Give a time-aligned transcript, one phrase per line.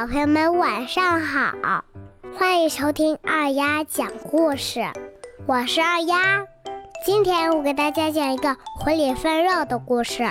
[0.00, 1.84] 小朋友们晚上好，
[2.34, 4.80] 欢迎收听二丫讲故事，
[5.44, 6.16] 我是二丫。
[7.04, 10.26] 今天我给大家讲一个狐狸分肉的故事。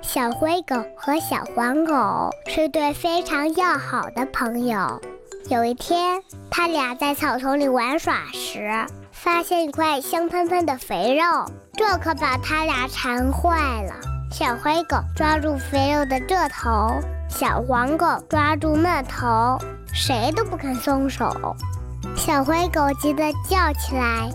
[0.00, 5.02] 小灰狗和小黄狗是对非常要好的朋友。
[5.50, 13.92] 有一天，他俩在草丛里玩耍时，发现一块香喷喷的肥肉，这可把他俩馋坏了。
[14.30, 17.00] 小灰狗抓住肥肉的这头。
[17.36, 19.58] 小黄狗抓住那头，
[19.92, 21.34] 谁都不肯松手。
[22.14, 24.30] 小灰狗急得叫起来：“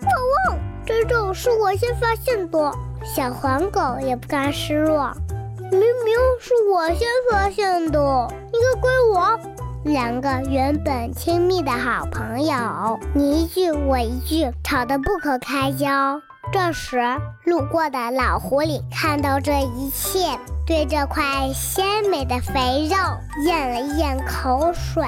[0.00, 0.58] 汪汪！
[0.86, 2.72] 这肉是我先发现的。”
[3.04, 5.12] 小黄狗也不甘示弱
[5.60, 9.38] ：“明明是我先发现的，应该归我。”
[9.84, 16.18] 两个原本亲密的好朋友，你一句我一句，吵得不可开交。
[16.50, 16.98] 这时，
[17.44, 20.38] 路过的老狐狸看到这一切。
[20.64, 22.96] 对这块鲜美的肥肉
[23.44, 25.02] 咽了咽口水，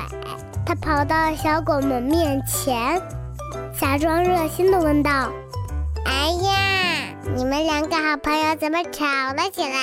[0.67, 3.01] 他跑到小狗们面前，
[3.79, 5.31] 假装热心地问道
[6.05, 9.79] ：“哎呀，你们两个好朋友怎么吵了起来？”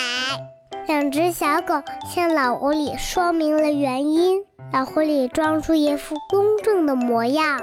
[0.88, 1.82] 两只小狗
[2.14, 4.42] 向老狐狸说明了原因。
[4.74, 7.62] 老狐狸装出一副公正的模样：“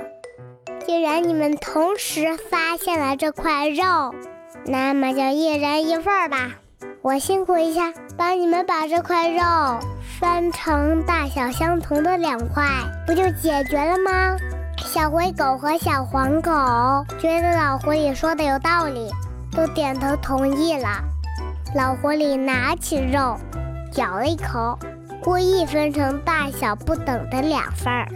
[0.86, 4.14] 既然你们同时发现了这块肉，
[4.64, 6.56] 那么就一人一份吧。”
[7.00, 9.41] 我辛苦一下，帮你们把这块肉
[10.20, 12.66] 分成大小相同的两块，
[13.06, 14.36] 不就解决了吗？
[14.78, 16.50] 小灰狗和小黄狗
[17.19, 19.08] 觉得老狐狸说的有道理，
[19.52, 20.88] 都点头同意了。
[21.74, 23.36] 老狐狸拿起肉，
[23.94, 24.76] 咬了一口，
[25.22, 28.08] 故意分成大小不等的两份儿。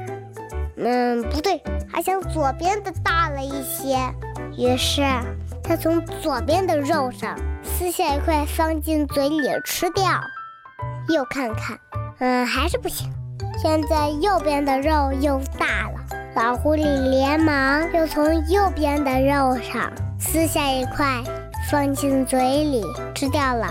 [0.77, 3.97] 嗯，不对，好像左边的大了一些。
[4.58, 5.03] 于是
[5.62, 7.36] 他从左边的肉上。
[7.64, 10.04] 撕下一块放进嘴里吃掉，
[11.08, 11.78] 又看看，
[12.19, 13.10] 嗯，还是不行。
[13.60, 16.00] 现在右边的肉又大了，
[16.36, 21.22] 老狐狸连忙又从右边的肉上撕下一块
[21.70, 23.66] 放进嘴里吃掉了。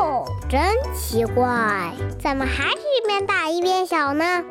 [0.00, 0.60] 哦，真
[0.94, 4.42] 奇怪，怎么还是一边大一边小呢？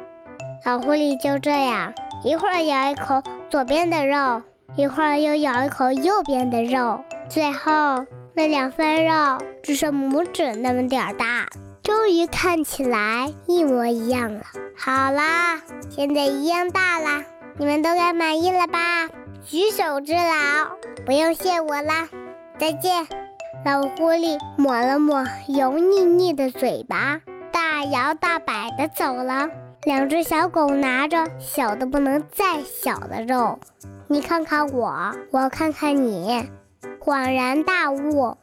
[0.66, 1.94] 老狐狸就这样
[2.24, 4.44] 一会儿咬一口左边的肉，
[4.76, 8.06] 一会儿又咬一口右边的肉，最后。
[8.34, 11.48] 那两份肉只剩拇指那么点儿大，
[11.84, 14.44] 终于看起来一模一样了。
[14.78, 17.26] 好啦，现在一样大了，
[17.58, 19.10] 你们都该满意了吧？
[19.46, 22.08] 举手之劳，不用谢我啦。
[22.58, 23.06] 再见。
[23.66, 27.20] 老狐狸抹了抹油腻腻的嘴巴，
[27.52, 29.50] 大摇大摆地走了。
[29.84, 33.60] 两只小狗拿着小的不能再小的肉，
[34.12, 36.46] 你看看我，我看看你。
[37.00, 38.36] 恍然大悟，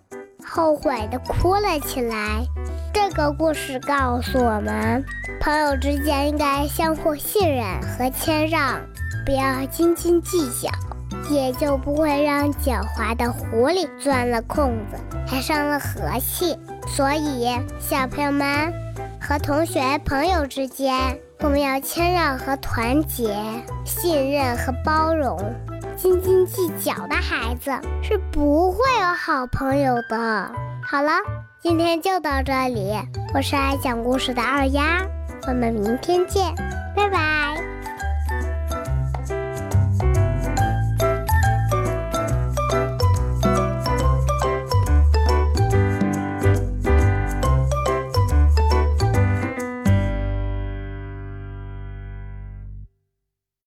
[0.42, 2.42] 后悔的哭了起来。
[2.90, 5.04] 这个故事告诉我们，
[5.42, 8.80] 朋友之间应该相互信任和谦让，
[9.26, 10.70] 不要斤斤计较，
[11.28, 14.96] 也就不会让狡猾的狐狸钻了空子，
[15.26, 16.58] 还伤了和气。
[16.86, 17.46] 所以，
[17.78, 18.72] 小朋友们
[19.28, 23.36] 和同学、朋友之间，我们要谦让和团结，
[23.84, 25.38] 信任和包容。
[25.94, 27.70] 斤斤计较的孩子
[28.02, 30.50] 是不会有好朋友的。
[30.82, 31.12] 好了，
[31.60, 32.94] 今天就到这里。
[33.34, 35.06] 我是爱讲故事的二丫，
[35.46, 36.54] 我们明天见，
[36.96, 37.47] 拜拜。